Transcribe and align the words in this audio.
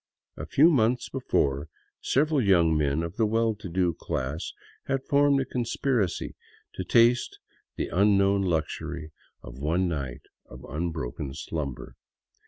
A 0.35 0.47
few 0.47 0.71
months 0.71 1.09
before, 1.09 1.69
several 2.01 2.41
young 2.41 2.75
men 2.75 3.03
of 3.03 3.17
the 3.17 3.27
well 3.27 3.53
to 3.53 3.69
do 3.69 3.93
class 3.93 4.51
had 4.87 5.03
formed 5.05 5.39
a 5.39 5.45
conspiracy 5.45 6.33
to 6.73 6.83
taste 6.83 7.37
the 7.75 7.91
un 7.91 8.17
known 8.17 8.41
luxury 8.41 9.11
of 9.43 9.59
one 9.59 9.87
night 9.87 10.23
of 10.47 10.65
unbroken 10.67 11.35
slumber. 11.35 11.97